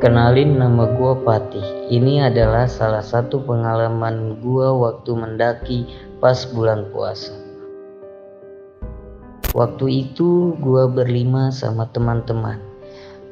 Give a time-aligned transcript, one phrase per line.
[0.00, 1.92] Kenalin nama gua Patih.
[1.92, 5.84] Ini adalah salah satu pengalaman gua waktu mendaki
[6.24, 7.36] pas bulan puasa.
[9.52, 12.56] Waktu itu gua berlima sama teman-teman.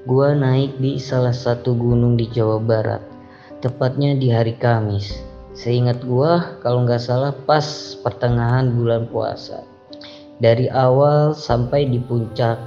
[0.05, 3.01] Gua naik di salah satu gunung di Jawa Barat,
[3.65, 5.25] tepatnya di hari Kamis.
[5.57, 9.65] Seingat gua kalau nggak salah pas pertengahan bulan puasa.
[10.37, 12.61] Dari awal sampai di puncak,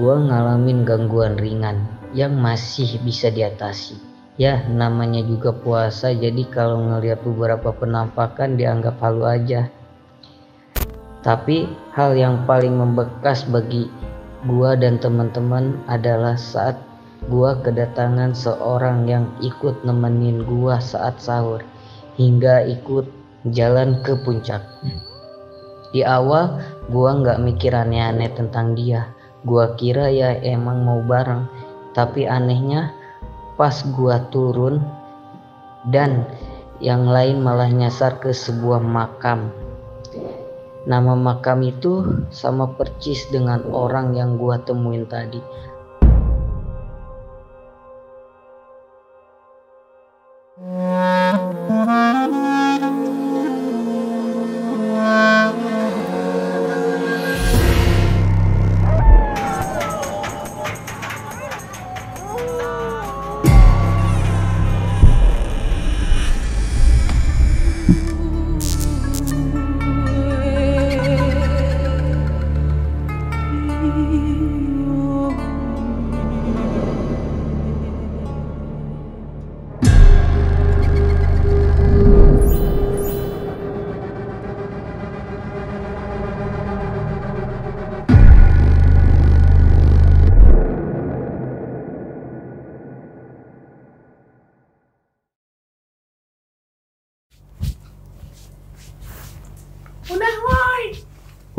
[0.00, 3.98] gua ngalamin gangguan ringan yang masih bisa diatasi.
[4.40, 9.68] Ya, namanya juga puasa, jadi kalau ngelihat beberapa penampakan dianggap halu aja.
[11.20, 13.92] Tapi hal yang paling membekas bagi
[14.48, 16.80] gua dan teman-teman adalah saat
[17.28, 21.60] gua kedatangan seorang yang ikut nemenin gua saat sahur
[22.16, 23.04] hingga ikut
[23.52, 24.64] jalan ke puncak.
[25.92, 29.12] Di awal gua nggak mikir aneh-aneh tentang dia.
[29.44, 31.44] Gua kira ya emang mau bareng,
[31.96, 32.94] tapi anehnya
[33.58, 34.80] pas gua turun
[35.88, 36.24] dan
[36.80, 39.52] yang lain malah nyasar ke sebuah makam.
[40.88, 45.44] Nama makam itu sama percis dengan orang yang gua temuin tadi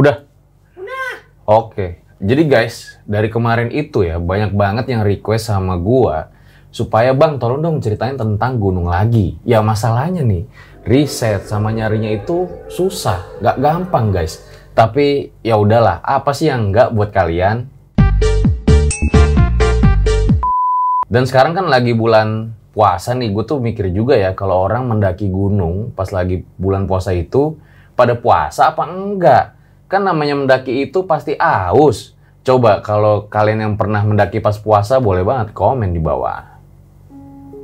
[0.01, 0.17] Udah?
[0.81, 1.13] Udah.
[1.45, 2.01] Oke.
[2.17, 6.33] Jadi guys, dari kemarin itu ya banyak banget yang request sama gua
[6.73, 9.37] supaya Bang tolong dong ceritain tentang gunung lagi.
[9.45, 10.49] Ya masalahnya nih,
[10.89, 14.41] riset sama nyarinya itu susah, nggak gampang guys.
[14.73, 17.69] Tapi ya udahlah, apa sih yang nggak buat kalian?
[21.05, 25.29] Dan sekarang kan lagi bulan puasa nih, gue tuh mikir juga ya kalau orang mendaki
[25.29, 27.53] gunung pas lagi bulan puasa itu
[27.93, 29.60] pada puasa apa enggak?
[29.91, 32.15] Kan namanya mendaki itu pasti aus.
[32.47, 36.47] Coba kalau kalian yang pernah mendaki pas puasa boleh banget komen di bawah.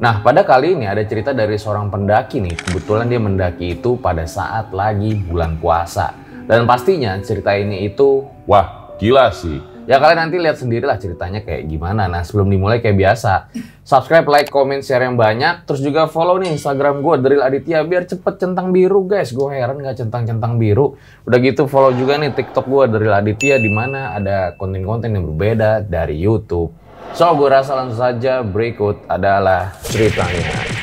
[0.03, 2.59] Nah, pada kali ini ada cerita dari seorang pendaki nih.
[2.59, 6.11] Kebetulan dia mendaki itu pada saat lagi bulan puasa.
[6.43, 9.76] Dan pastinya cerita ini itu, wah gila sih.
[9.87, 12.11] Ya kalian nanti lihat sendirilah ceritanya kayak gimana.
[12.11, 13.47] Nah sebelum dimulai kayak biasa,
[13.87, 15.63] subscribe, like, comment, share yang banyak.
[15.63, 19.31] Terus juga follow nih Instagram gue, Deril Aditya, biar cepet centang biru guys.
[19.31, 20.99] Gue heran gak centang-centang biru.
[21.23, 25.87] Udah gitu follow juga nih TikTok gue, Deril Aditya, di mana ada konten-konten yang berbeda
[25.87, 26.75] dari YouTube.
[27.15, 30.76] So, gue rasa langsung saja berikut adalah ceritanya.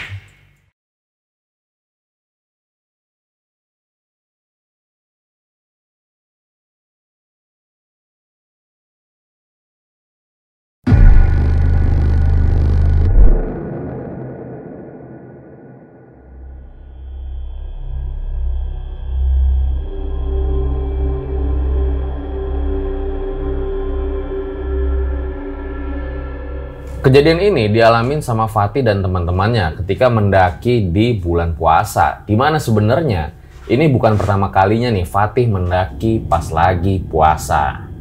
[27.04, 32.24] Kejadian ini dialamin sama Fatih dan teman-temannya ketika mendaki di bulan puasa.
[32.24, 33.28] Di mana sebenarnya
[33.68, 37.92] ini bukan pertama kalinya nih Fatih mendaki pas lagi puasa.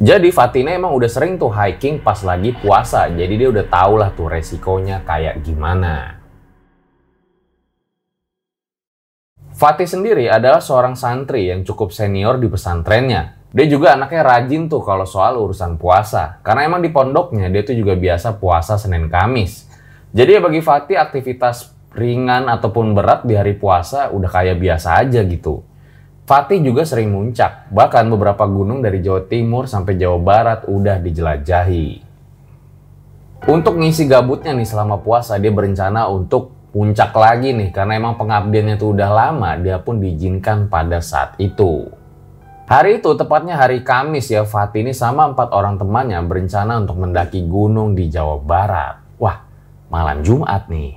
[0.00, 3.12] Jadi Fatih ini emang udah sering tuh hiking pas lagi puasa.
[3.12, 6.16] Jadi dia udah tau lah tuh resikonya kayak gimana.
[9.52, 13.37] Fatih sendiri adalah seorang santri yang cukup senior di pesantrennya.
[13.48, 16.36] Dia juga anaknya rajin tuh kalau soal urusan puasa.
[16.44, 19.64] Karena emang di pondoknya dia tuh juga biasa puasa Senin Kamis.
[20.12, 25.24] Jadi ya bagi Fatih aktivitas ringan ataupun berat di hari puasa udah kayak biasa aja
[25.24, 25.64] gitu.
[26.28, 32.04] Fatih juga sering muncak, bahkan beberapa gunung dari Jawa Timur sampai Jawa Barat udah dijelajahi.
[33.48, 38.76] Untuk ngisi gabutnya nih selama puasa, dia berencana untuk puncak lagi nih, karena emang pengabdiannya
[38.76, 41.88] tuh udah lama, dia pun diizinkan pada saat itu.
[42.68, 47.48] Hari itu, tepatnya hari Kamis ya, Fatih ini sama empat orang temannya berencana untuk mendaki
[47.48, 49.00] gunung di Jawa Barat.
[49.16, 49.40] Wah,
[49.88, 50.92] malam Jumat nih.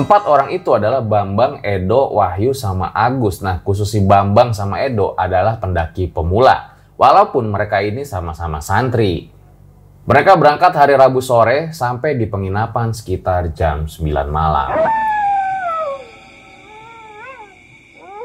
[0.00, 3.44] Empat orang itu adalah Bambang, Edo, Wahyu, sama Agus.
[3.44, 6.72] Nah, khusus si Bambang sama Edo adalah pendaki pemula.
[6.96, 9.28] Walaupun mereka ini sama-sama santri.
[10.08, 14.72] Mereka berangkat hari Rabu sore sampai di penginapan sekitar jam 9 malam.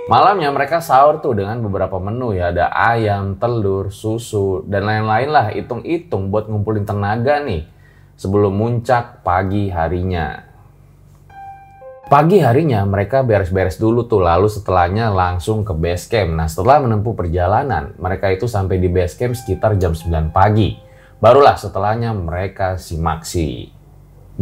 [0.10, 2.50] Malamnya mereka sahur tuh dengan beberapa menu ya.
[2.50, 5.54] Ada ayam, telur, susu, dan lain-lain lah.
[5.54, 7.70] Hitung-hitung buat ngumpulin tenaga nih.
[8.18, 10.50] Sebelum muncak pagi harinya.
[12.10, 14.26] Pagi harinya mereka beres-beres dulu tuh.
[14.26, 16.34] Lalu setelahnya langsung ke base camp.
[16.34, 20.74] Nah setelah menempuh perjalanan, mereka itu sampai di base camp sekitar jam 9 pagi.
[21.22, 23.70] Barulah setelahnya mereka simaksi.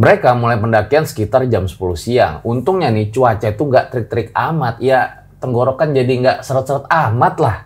[0.00, 2.40] Mereka mulai pendakian sekitar jam 10 siang.
[2.40, 4.80] Untungnya nih cuaca itu nggak trik-trik amat.
[4.80, 7.56] Ya tenggorokan jadi nggak seret-seret amat lah.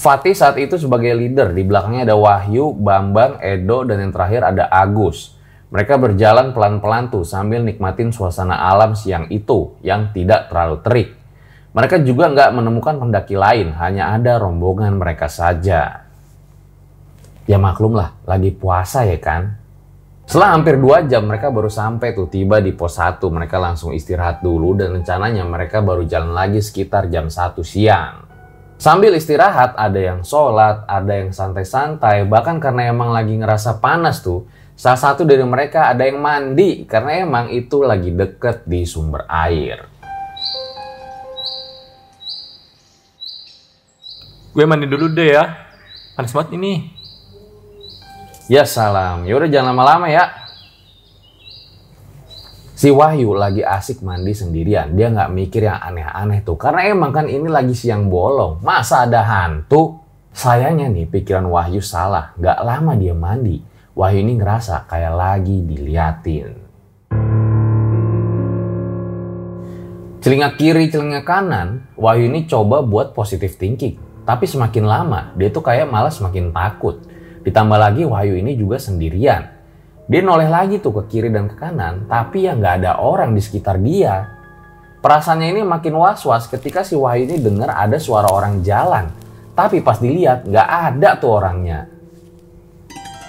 [0.00, 4.64] Fatih saat itu sebagai leader, di belakangnya ada Wahyu, Bambang, Edo, dan yang terakhir ada
[4.72, 5.36] Agus.
[5.68, 11.08] Mereka berjalan pelan-pelan tuh sambil nikmatin suasana alam siang itu yang tidak terlalu terik.
[11.76, 16.08] Mereka juga nggak menemukan pendaki lain, hanya ada rombongan mereka saja.
[17.44, 19.59] Ya maklum lah, lagi puasa ya kan?
[20.30, 23.18] Setelah hampir dua jam mereka baru sampai tuh tiba di pos 1.
[23.18, 28.30] Mereka langsung istirahat dulu dan rencananya mereka baru jalan lagi sekitar jam 1 siang.
[28.78, 34.46] Sambil istirahat ada yang sholat, ada yang santai-santai, bahkan karena emang lagi ngerasa panas tuh.
[34.78, 39.82] Salah satu dari mereka ada yang mandi karena emang itu lagi deket di sumber air.
[44.54, 45.74] Gue mandi dulu deh ya.
[46.14, 46.99] Panas banget ini.
[48.50, 50.26] Ya salam, yaudah jangan lama-lama ya.
[52.74, 54.90] Si Wahyu lagi asik mandi sendirian.
[54.98, 56.58] Dia nggak mikir yang aneh-aneh tuh.
[56.58, 58.58] Karena emang kan ini lagi siang bolong.
[58.66, 60.02] Masa ada hantu?
[60.34, 62.34] Sayangnya nih pikiran Wahyu salah.
[62.42, 63.62] Nggak lama dia mandi.
[63.94, 66.48] Wahyu ini ngerasa kayak lagi diliatin.
[70.26, 73.94] Celinga kiri, celinga kanan, Wahyu ini coba buat positive thinking.
[74.26, 76.98] Tapi semakin lama, dia tuh kayak malah semakin takut.
[77.40, 79.48] Ditambah lagi Wahyu ini juga sendirian.
[80.10, 83.38] Dia noleh lagi tuh ke kiri dan ke kanan, tapi ya nggak ada orang di
[83.38, 84.26] sekitar dia.
[85.00, 89.08] Perasaannya ini makin was-was ketika si Wahyu ini dengar ada suara orang jalan.
[89.54, 91.86] Tapi pas dilihat nggak ada tuh orangnya.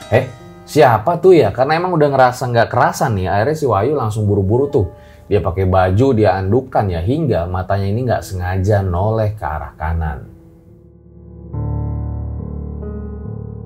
[0.10, 0.26] Eh,
[0.66, 1.54] siapa tuh ya?
[1.54, 4.88] Karena emang udah ngerasa nggak kerasan nih, akhirnya si Wahyu langsung buru-buru tuh.
[5.30, 10.31] Dia pakai baju, dia andukan ya hingga matanya ini nggak sengaja noleh ke arah kanan.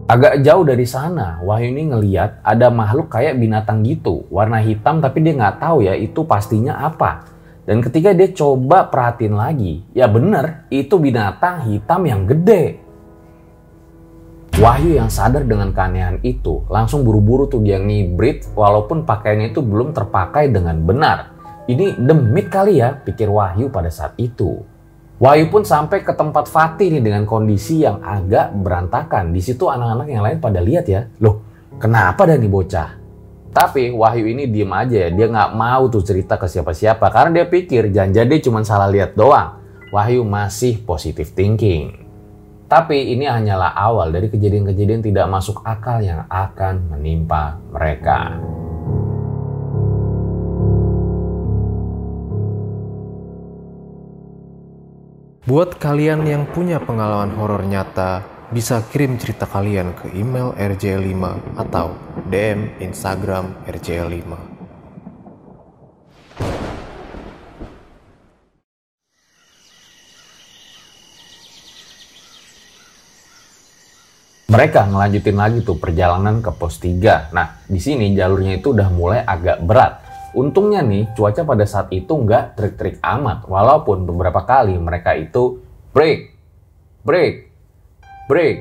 [0.05, 5.25] Agak jauh dari sana, Wahyu ini ngeliat ada makhluk kayak binatang gitu, warna hitam tapi
[5.25, 7.25] dia nggak tahu ya itu pastinya apa.
[7.65, 12.77] Dan ketika dia coba perhatiin lagi, ya bener, itu binatang hitam yang gede.
[14.61, 19.89] Wahyu yang sadar dengan keanehan itu, langsung buru-buru tuh dia ngibrit walaupun pakaiannya itu belum
[19.89, 21.33] terpakai dengan benar.
[21.65, 24.61] Ini demit kali ya, pikir Wahyu pada saat itu.
[25.15, 29.31] Wahyu pun sampai ke tempat Fatih nih dengan kondisi yang agak berantakan.
[29.31, 31.39] Di situ anak-anak yang lain pada lihat ya, loh
[31.79, 32.89] kenapa dah nih bocah?
[33.55, 37.45] Tapi Wahyu ini diem aja ya, dia nggak mau tuh cerita ke siapa-siapa karena dia
[37.47, 39.63] pikir jangan jadi cuma salah lihat doang.
[39.95, 41.95] Wahyu masih positive thinking.
[42.67, 48.35] Tapi ini hanyalah awal dari kejadian-kejadian tidak masuk akal yang akan menimpa mereka.
[55.45, 61.21] Buat kalian yang punya pengalaman horor nyata, bisa kirim cerita kalian ke email rj5
[61.53, 61.93] atau
[62.33, 64.25] DM Instagram rj5.
[74.49, 77.29] Mereka ngelanjutin lagi tuh perjalanan ke pos 3.
[77.37, 80.04] Nah, di sini jalurnya itu udah mulai agak berat.
[80.35, 83.47] Untungnya nih, cuaca pada saat itu nggak trik-trik amat.
[83.47, 85.63] Walaupun beberapa kali mereka itu
[85.95, 86.35] break,
[87.07, 87.47] break,
[88.27, 88.57] break.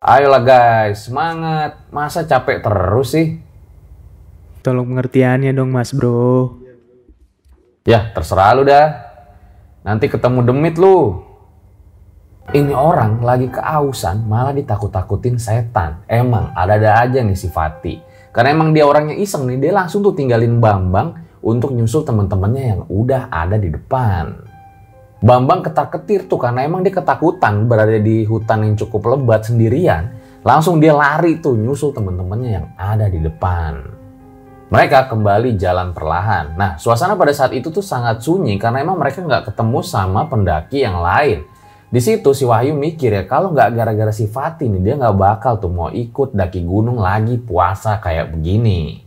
[0.00, 1.84] Ayolah guys, semangat.
[1.92, 3.36] Masa capek terus sih?
[4.64, 6.56] Tolong pengertiannya dong mas bro.
[7.84, 9.04] Ya, terserah lu dah.
[9.84, 11.20] Nanti ketemu demit lu.
[12.56, 16.04] Ini orang lagi keausan malah ditakut-takutin setan.
[16.08, 18.13] Emang ada-ada aja nih si Fatih.
[18.34, 22.82] Karena emang dia orangnya iseng nih, dia langsung tuh tinggalin Bambang untuk nyusul teman-temannya yang
[22.90, 24.34] udah ada di depan.
[25.22, 30.10] Bambang ketar-ketir tuh karena emang dia ketakutan berada di hutan yang cukup lebat sendirian.
[30.42, 33.80] Langsung dia lari tuh nyusul teman-temannya yang ada di depan.
[34.68, 36.58] Mereka kembali jalan perlahan.
[36.58, 40.82] Nah, suasana pada saat itu tuh sangat sunyi karena emang mereka nggak ketemu sama pendaki
[40.82, 41.46] yang lain.
[41.92, 45.60] Di situ si Wahyu mikir ya kalau nggak gara-gara si Fatih nih dia nggak bakal
[45.60, 49.04] tuh mau ikut daki gunung lagi puasa kayak begini.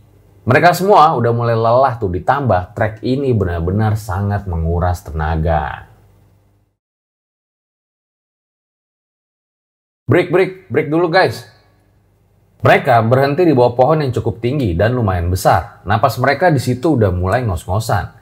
[0.48, 5.84] Mereka semua udah mulai lelah tuh ditambah trek ini benar-benar sangat menguras tenaga.
[10.08, 11.44] Break, break, break dulu guys.
[12.64, 15.84] Mereka berhenti di bawah pohon yang cukup tinggi dan lumayan besar.
[15.84, 18.17] Napas mereka di situ udah mulai ngos-ngosan.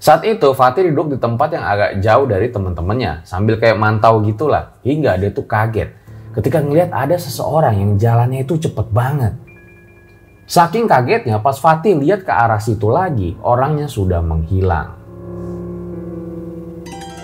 [0.00, 4.72] Saat itu Fatih duduk di tempat yang agak jauh dari teman-temannya sambil kayak mantau gitulah
[4.80, 5.92] hingga dia tuh kaget
[6.32, 9.36] ketika ngelihat ada seseorang yang jalannya itu cepet banget.
[10.48, 14.96] Saking kagetnya pas Fatih lihat ke arah situ lagi, orangnya sudah menghilang.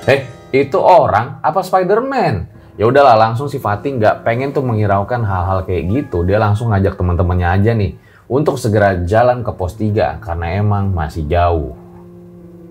[0.05, 2.35] Eh, itu orang apa Spider-Man?
[2.77, 6.29] Ya udahlah langsung si Fatih nggak pengen tuh menghiraukan hal-hal kayak gitu.
[6.29, 7.97] Dia langsung ngajak teman-temannya aja nih
[8.29, 11.86] untuk segera jalan ke pos 3 karena emang masih jauh.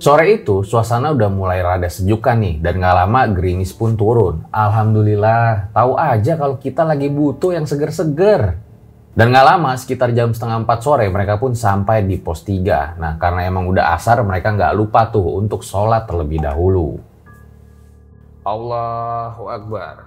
[0.05, 4.45] Sore itu suasana udah mulai rada sejuk kan nih dan gak lama gerimis pun turun.
[4.53, 8.53] Alhamdulillah, tahu aja kalau kita lagi butuh yang seger-seger.
[9.17, 13.01] Dan gak lama sekitar jam setengah empat sore mereka pun sampai di pos 3.
[13.01, 17.01] Nah karena emang udah asar mereka nggak lupa tuh untuk sholat terlebih dahulu.
[18.45, 20.05] Allahu Akbar.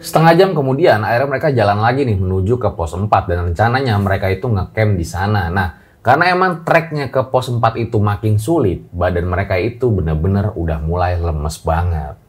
[0.00, 4.32] Setengah jam kemudian akhirnya mereka jalan lagi nih menuju ke pos 4 dan rencananya mereka
[4.32, 5.52] itu ngecamp di sana.
[5.52, 10.76] Nah karena emang treknya ke pos 4 itu makin sulit, badan mereka itu benar-benar udah
[10.84, 12.20] mulai lemes banget.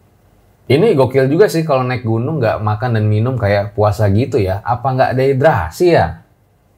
[0.72, 4.63] Ini gokil juga sih kalau naik gunung nggak makan dan minum kayak puasa gitu ya.
[4.63, 6.24] Apa nggak dehidrasi ya?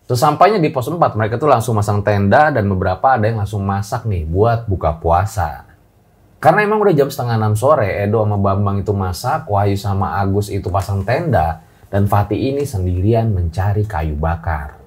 [0.09, 4.09] Sesampainya di pos 4 mereka tuh langsung masang tenda dan beberapa ada yang langsung masak
[4.09, 5.69] nih buat buka puasa.
[6.41, 10.49] Karena emang udah jam setengah enam sore, Edo sama Bambang itu masak, Wahyu sama Agus
[10.49, 11.61] itu pasang tenda,
[11.93, 14.86] dan Fatih ini sendirian mencari kayu bakar.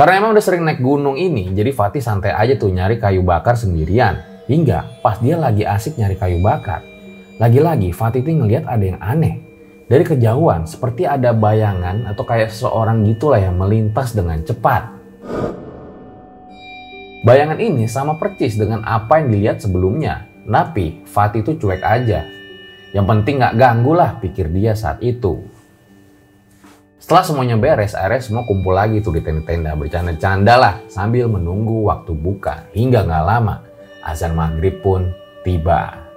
[0.00, 3.52] Karena emang udah sering naik gunung ini, jadi Fatih santai aja tuh nyari kayu bakar
[3.52, 4.16] sendirian.
[4.48, 6.80] Hingga pas dia lagi asik nyari kayu bakar,
[7.36, 9.44] lagi-lagi Fatih tuh ngeliat ada yang aneh.
[9.92, 14.88] Dari kejauhan, seperti ada bayangan atau kayak seseorang gitulah yang melintas dengan cepat.
[17.20, 20.24] Bayangan ini sama percis dengan apa yang dilihat sebelumnya.
[20.48, 22.24] Tapi Fatih itu cuek aja.
[22.96, 25.59] Yang penting gak ganggu lah pikir dia saat itu.
[27.00, 32.12] Setelah semuanya beres, akhirnya semua kumpul lagi tuh di tenda-tenda bercanda-canda lah sambil menunggu waktu
[32.12, 32.68] buka.
[32.76, 33.64] Hingga gak lama,
[34.04, 35.08] azan maghrib pun
[35.40, 36.09] tiba.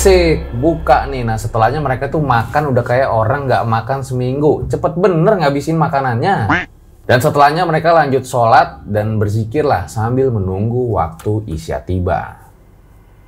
[0.00, 1.28] Asik, buka nih.
[1.28, 4.64] Nah setelahnya mereka tuh makan udah kayak orang nggak makan seminggu.
[4.64, 6.48] Cepet bener ngabisin makanannya.
[7.04, 12.48] Dan setelahnya mereka lanjut sholat dan berzikir lah sambil menunggu waktu isya tiba.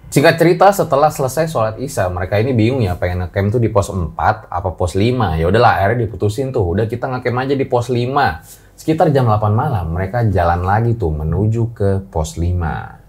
[0.08, 3.92] Singkat cerita setelah selesai sholat isya mereka ini bingung ya pengen ngecamp tuh di pos
[3.92, 4.16] 4
[4.48, 5.44] apa pos 5.
[5.44, 8.80] Ya udahlah akhirnya diputusin tuh udah kita ngecamp aja di pos 5.
[8.80, 13.01] Sekitar jam 8 malam mereka jalan lagi tuh menuju ke pos 5.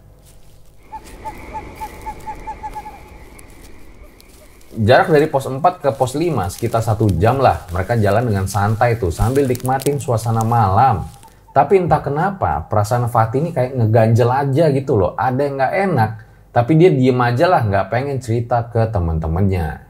[4.74, 7.70] Jarak dari pos 4 ke pos 5 sekitar satu jam lah.
[7.70, 11.06] Mereka jalan dengan santai tuh sambil nikmatin suasana malam.
[11.53, 15.13] Tapi entah kenapa perasaan Fatih ini kayak ngeganjel aja gitu loh.
[15.13, 16.12] Ada yang nggak enak.
[16.50, 19.86] Tapi dia diem aja lah nggak pengen cerita ke temen-temennya.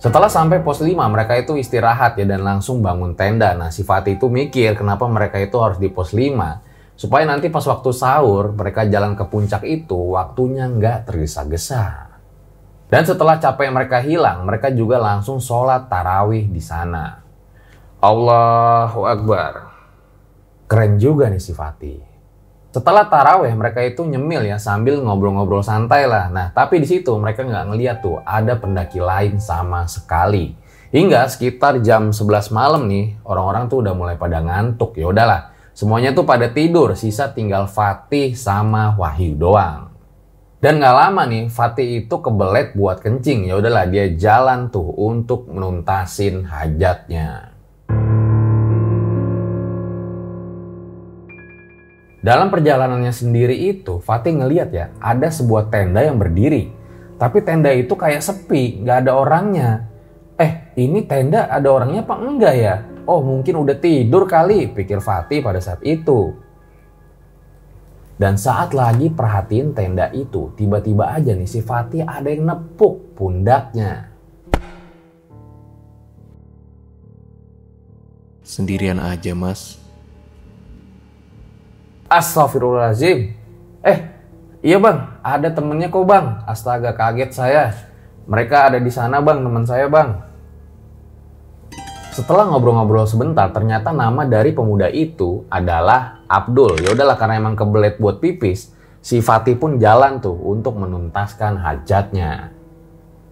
[0.00, 3.52] Setelah sampai pos 5 mereka itu istirahat ya dan langsung bangun tenda.
[3.52, 6.96] Nah si Fatih itu mikir kenapa mereka itu harus di pos 5.
[6.96, 12.13] Supaya nanti pas waktu sahur mereka jalan ke puncak itu waktunya nggak tergesa-gesa.
[12.92, 17.24] Dan setelah capek mereka hilang, mereka juga langsung sholat tarawih di sana.
[18.04, 19.72] Allahu Akbar.
[20.68, 22.14] Keren juga nih si Fatih.
[22.74, 26.26] Setelah tarawih mereka itu nyemil ya sambil ngobrol-ngobrol santai lah.
[26.26, 30.58] Nah tapi di situ mereka nggak ngeliat tuh ada pendaki lain sama sekali.
[30.90, 34.98] Hingga sekitar jam 11 malam nih orang-orang tuh udah mulai pada ngantuk.
[34.98, 36.98] Ya udahlah semuanya tuh pada tidur.
[36.98, 39.93] Sisa tinggal Fatih sama Wahyu doang.
[40.64, 43.52] Dan nggak lama nih, Fatih itu kebelet buat kencing.
[43.52, 47.52] Ya udahlah, dia jalan tuh untuk menuntasin hajatnya.
[52.24, 56.72] Dalam perjalanannya sendiri itu, Fatih ngeliat ya, ada sebuah tenda yang berdiri.
[57.20, 59.84] Tapi tenda itu kayak sepi, nggak ada orangnya.
[60.40, 62.80] Eh, ini tenda ada orangnya apa enggak ya?
[63.04, 66.32] Oh, mungkin udah tidur kali, pikir Fatih pada saat itu.
[68.14, 74.14] Dan saat lagi perhatiin tenda itu, tiba-tiba aja nih si Fatih ada yang nepuk pundaknya.
[78.46, 79.82] Sendirian aja mas.
[82.06, 83.34] Astagfirullahaladzim.
[83.82, 83.98] Eh,
[84.62, 86.38] iya bang, ada temennya kok bang.
[86.46, 87.74] Astaga kaget saya.
[88.30, 90.33] Mereka ada di sana bang, teman saya bang.
[92.14, 96.86] Setelah ngobrol-ngobrol sebentar, ternyata nama dari pemuda itu adalah Abdul.
[96.86, 98.70] Ya udahlah karena emang kebelet buat pipis,
[99.02, 102.54] si Fatih pun jalan tuh untuk menuntaskan hajatnya.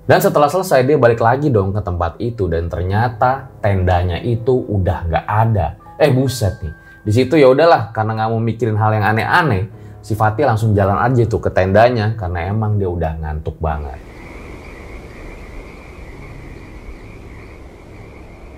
[0.03, 5.07] Dan setelah selesai dia balik lagi dong ke tempat itu dan ternyata tendanya itu udah
[5.07, 5.79] nggak ada.
[5.95, 6.75] Eh buset nih.
[7.07, 9.71] Di situ ya udahlah karena nggak mau mikirin hal yang aneh-aneh,
[10.03, 14.12] si Fatih langsung jalan aja tuh ke tendanya karena emang dia udah ngantuk banget.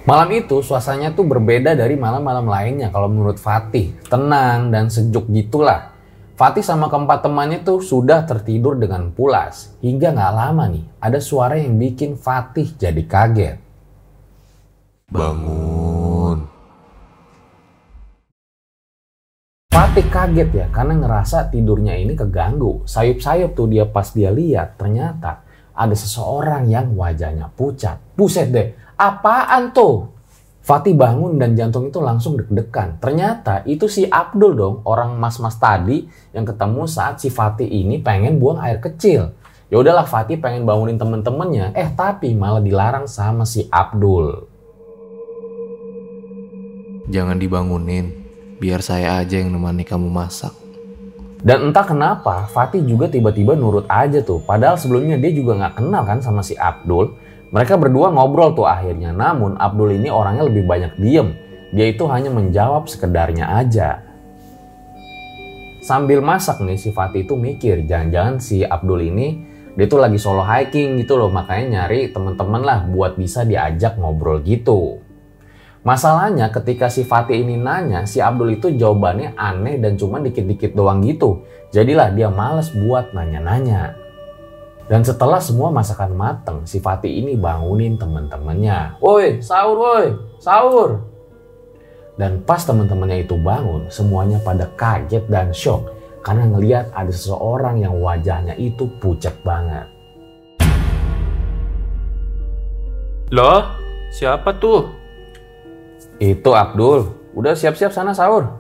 [0.05, 3.97] Malam itu suasananya tuh berbeda dari malam-malam lainnya kalau menurut Fatih.
[4.05, 5.97] Tenang dan sejuk gitulah.
[6.37, 9.73] Fatih sama keempat temannya tuh sudah tertidur dengan pulas.
[9.81, 13.57] Hingga nggak lama nih, ada suara yang bikin Fatih jadi kaget.
[15.09, 16.53] Bangun.
[19.73, 22.85] Fatih kaget ya karena ngerasa tidurnya ini keganggu.
[22.85, 25.41] Sayup-sayup tuh dia pas dia lihat ternyata
[25.73, 27.99] ada seseorang yang wajahnya pucat.
[28.15, 30.15] Buset deh, apaan tuh?
[30.65, 32.97] Fatih bangun dan jantung itu langsung deg-degan.
[32.97, 38.41] Ternyata itu si Abdul dong, orang mas-mas tadi yang ketemu saat si Fatih ini pengen
[38.41, 39.37] buang air kecil.
[39.69, 44.49] Ya udahlah Fatih pengen bangunin temen-temennya, eh tapi malah dilarang sama si Abdul.
[47.13, 48.17] Jangan dibangunin,
[48.57, 50.57] biar saya aja yang nemani kamu masak.
[51.45, 54.41] Dan entah kenapa Fatih juga tiba-tiba nurut aja tuh.
[54.41, 57.21] Padahal sebelumnya dia juga nggak kenal kan sama si Abdul.
[57.55, 59.15] Mereka berdua ngobrol tuh akhirnya.
[59.15, 61.39] Namun Abdul ini orangnya lebih banyak diem.
[61.71, 64.03] Dia itu hanya menjawab sekedarnya aja.
[65.87, 69.27] Sambil masak nih si Fatih itu mikir jangan-jangan si Abdul ini
[69.75, 74.41] dia tuh lagi solo hiking gitu loh makanya nyari temen-temen lah buat bisa diajak ngobrol
[74.43, 75.03] gitu.
[75.85, 81.05] Masalahnya ketika si Fatih ini nanya, si Abdul itu jawabannya aneh dan cuma dikit-dikit doang
[81.05, 81.45] gitu.
[81.69, 84.04] Jadilah dia males buat nanya-nanya.
[84.85, 89.00] Dan setelah semua masakan mateng, si Fatih ini bangunin temen-temennya.
[89.00, 91.00] Woi, sahur woi, sahur.
[92.21, 95.88] Dan pas temen-temennya itu bangun, semuanya pada kaget dan shock.
[96.20, 99.88] Karena ngeliat ada seseorang yang wajahnya itu pucat banget.
[103.33, 103.64] Loh,
[104.12, 104.92] siapa tuh?
[106.20, 107.09] Itu Abdul.
[107.33, 108.53] Udah siap-siap sana sahur.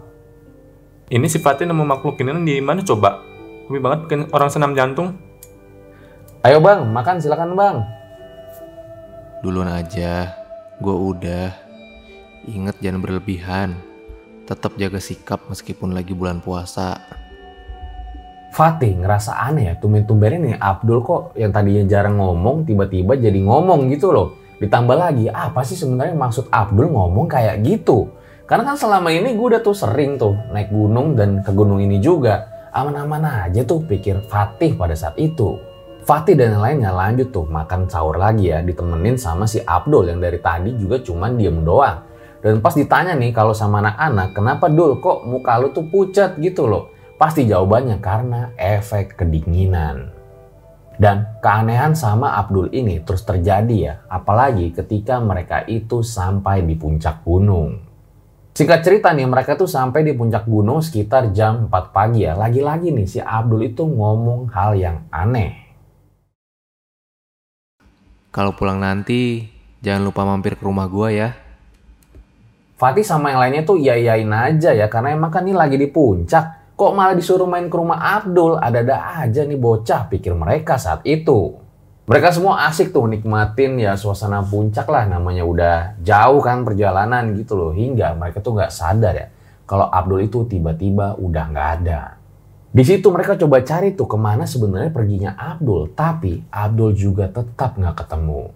[1.12, 3.20] Ini sifatnya nemu makhluk ini di mana coba?
[3.68, 5.20] Lebih banget bikin orang senam jantung.
[6.44, 7.76] Ayo bang, makan silakan bang.
[9.40, 10.36] Duluan aja,
[10.76, 11.48] gue udah.
[12.44, 13.72] Ingat jangan berlebihan.
[14.44, 17.00] Tetap jaga sikap meskipun lagi bulan puasa.
[18.52, 23.88] Fatih ngerasa aneh ya, tumben-tumbennya nih Abdul kok yang tadinya jarang ngomong tiba-tiba jadi ngomong
[23.88, 24.36] gitu loh.
[24.60, 28.12] Ditambah lagi, apa sih sebenarnya maksud Abdul ngomong kayak gitu?
[28.44, 32.04] Karena kan selama ini gue udah tuh sering tuh naik gunung dan ke gunung ini
[32.04, 32.68] juga.
[32.68, 35.72] Aman-aman aja tuh pikir Fatih pada saat itu.
[36.04, 40.36] Fatih dan lainnya lanjut tuh makan sahur lagi ya ditemenin sama si Abdul yang dari
[40.36, 42.04] tadi juga cuman diem doang.
[42.44, 46.68] Dan pas ditanya nih kalau sama anak-anak kenapa Dul kok muka lu tuh pucat gitu
[46.68, 46.92] loh.
[47.16, 50.12] Pasti jawabannya karena efek kedinginan.
[51.00, 57.24] Dan keanehan sama Abdul ini terus terjadi ya, apalagi ketika mereka itu sampai di puncak
[57.24, 57.80] gunung.
[58.54, 62.38] Singkat cerita nih, mereka tuh sampai di puncak gunung sekitar jam 4 pagi ya.
[62.38, 65.63] Lagi-lagi nih si Abdul itu ngomong hal yang aneh.
[68.34, 69.46] Kalau pulang nanti,
[69.78, 71.38] jangan lupa mampir ke rumah gua ya.
[72.74, 76.74] Fatih sama yang lainnya tuh iya-iyain aja ya, karena emang kan ini lagi di puncak.
[76.74, 78.58] Kok malah disuruh main ke rumah Abdul?
[78.58, 81.54] Ada-ada aja nih bocah, pikir mereka saat itu.
[82.10, 87.54] Mereka semua asik tuh nikmatin ya suasana puncak lah namanya udah jauh kan perjalanan gitu
[87.54, 87.70] loh.
[87.70, 89.26] Hingga mereka tuh nggak sadar ya
[89.64, 92.13] kalau Abdul itu tiba-tiba udah nggak ada.
[92.74, 95.94] Di situ mereka coba cari tuh ke mana sebenarnya perginya Abdul.
[95.94, 98.50] Tapi Abdul juga tetap nggak ketemu.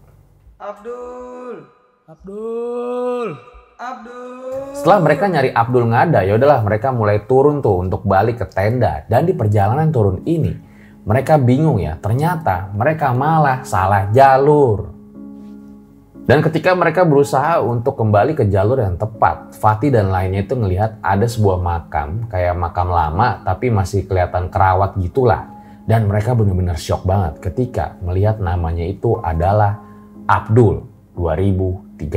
[0.58, 1.56] Abdul.
[2.02, 3.28] Abdul.
[3.78, 4.74] Abdul.
[4.74, 8.46] Setelah mereka nyari Abdul nggak ada, ya udahlah mereka mulai turun tuh untuk balik ke
[8.50, 9.06] tenda.
[9.06, 10.50] Dan di perjalanan turun ini,
[11.06, 11.94] mereka bingung ya.
[11.94, 14.97] Ternyata mereka malah salah jalur.
[16.28, 21.00] Dan ketika mereka berusaha untuk kembali ke jalur yang tepat, Fatih dan lainnya itu ngelihat
[21.00, 25.48] ada sebuah makam, kayak makam lama tapi masih kelihatan kerawat gitulah.
[25.88, 29.80] Dan mereka benar-benar shock banget ketika melihat namanya itu adalah
[30.28, 30.84] Abdul
[31.16, 32.12] 2013.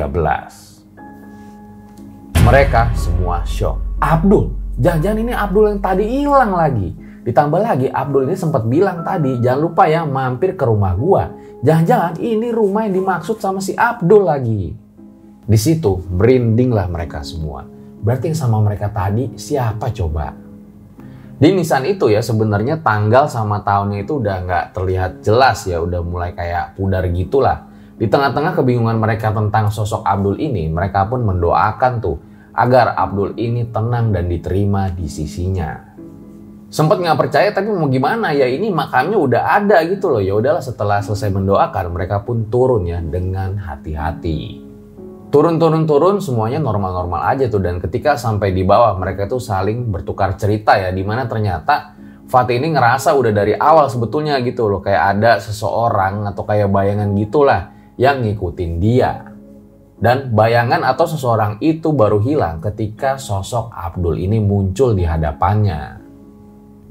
[2.43, 3.79] Mereka semua shock.
[4.03, 6.91] Abdul, jangan-jangan ini Abdul yang tadi hilang lagi.
[7.23, 11.31] Ditambah lagi Abdul ini sempat bilang tadi, jangan lupa ya mampir ke rumah gua.
[11.61, 14.73] Jangan-jangan ini rumah yang dimaksud sama si Abdul lagi.
[15.45, 17.61] Di situ merindinglah mereka semua.
[18.01, 20.33] Berarti yang sama mereka tadi siapa coba?
[21.37, 26.01] Di nisan itu ya sebenarnya tanggal sama tahunnya itu udah nggak terlihat jelas ya, udah
[26.01, 27.69] mulai kayak pudar gitulah.
[27.93, 32.17] Di tengah-tengah kebingungan mereka tentang sosok Abdul ini, mereka pun mendoakan tuh
[32.57, 35.90] agar Abdul ini tenang dan diterima di sisinya.
[36.71, 40.63] Sempat nggak percaya tapi mau gimana ya ini makamnya udah ada gitu loh ya udahlah
[40.63, 44.63] setelah selesai mendoakan mereka pun turun ya dengan hati-hati.
[45.35, 50.79] Turun-turun-turun semuanya normal-normal aja tuh dan ketika sampai di bawah mereka tuh saling bertukar cerita
[50.79, 51.99] ya di mana ternyata
[52.31, 57.11] Fatih ini ngerasa udah dari awal sebetulnya gitu loh kayak ada seseorang atau kayak bayangan
[57.19, 59.27] gitulah yang ngikutin dia.
[59.99, 66.00] Dan bayangan atau seseorang itu baru hilang ketika sosok Abdul ini muncul di hadapannya.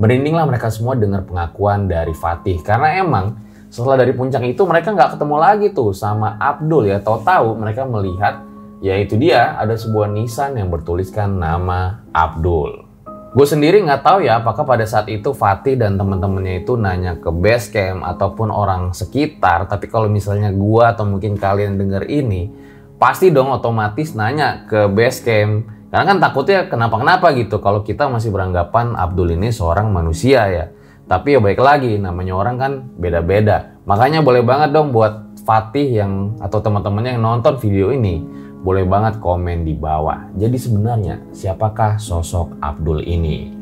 [0.00, 3.36] Merindinglah mereka semua dengar pengakuan dari Fatih karena emang
[3.68, 7.04] setelah dari puncak itu mereka nggak ketemu lagi tuh sama Abdul ya.
[7.04, 8.40] Tahu-tahu mereka melihat
[8.80, 12.88] ya itu dia ada sebuah nisan yang bertuliskan nama Abdul.
[13.30, 17.30] Gue sendiri nggak tahu ya apakah pada saat itu Fatih dan teman-temannya itu nanya ke
[17.30, 19.68] base camp ataupun orang sekitar.
[19.68, 22.50] Tapi kalau misalnya gue atau mungkin kalian dengar ini,
[22.98, 25.68] pasti dong otomatis nanya ke base camp.
[25.90, 30.64] Karena kan takutnya kenapa-kenapa gitu kalau kita masih beranggapan Abdul ini seorang manusia ya.
[31.10, 33.74] Tapi ya baik lagi, namanya orang kan beda-beda.
[33.82, 38.22] Makanya boleh banget dong buat Fatih yang atau teman-temannya yang nonton video ini,
[38.62, 40.30] boleh banget komen di bawah.
[40.38, 43.59] Jadi sebenarnya siapakah sosok Abdul ini?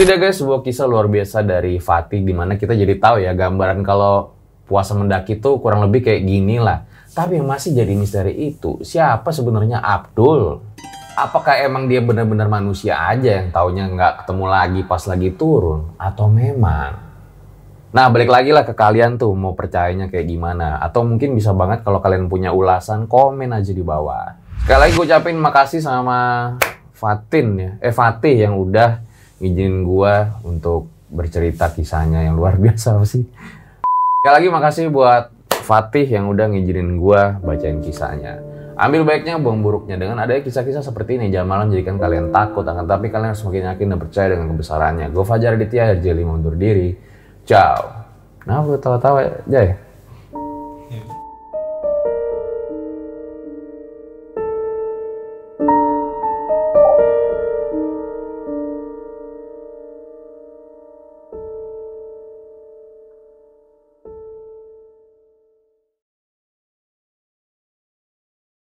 [0.00, 3.36] Itu dia guys sebuah kisah luar biasa dari Fatih di mana kita jadi tahu ya
[3.36, 4.32] gambaran kalau
[4.64, 6.88] puasa mendaki itu kurang lebih kayak gini lah.
[7.12, 10.64] Tapi yang masih jadi misteri itu siapa sebenarnya Abdul?
[11.20, 15.92] Apakah emang dia benar-benar manusia aja yang taunya nggak ketemu lagi pas lagi turun?
[16.00, 16.96] Atau memang?
[17.92, 20.80] Nah balik lagi lah ke kalian tuh mau percayanya kayak gimana?
[20.80, 24.32] Atau mungkin bisa banget kalau kalian punya ulasan komen aja di bawah.
[24.64, 26.56] Sekali lagi gue ucapin makasih sama
[26.96, 29.09] Fatin ya, eh Fatih yang udah
[29.40, 33.24] ngizinin gua untuk bercerita kisahnya yang luar biasa sih.
[34.20, 35.32] Sekali lagi makasih buat
[35.64, 38.38] Fatih yang udah ngizinin gua bacain kisahnya.
[38.80, 40.00] Ambil baiknya, buang buruknya.
[40.00, 42.64] Dengan adanya kisah-kisah seperti ini, jangan malam jadikan kalian takut.
[42.64, 45.06] Akan tapi kalian harus semakin yakin dan percaya dengan kebesarannya.
[45.12, 46.96] Gue Fajar Aditya, RJ5 undur diri.
[47.44, 48.08] Ciao.
[48.48, 49.76] Nah, gue tawa-tawa, Jay.